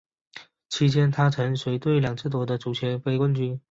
[0.67, 3.59] 期间她曾随队两次夺得足协杯冠军。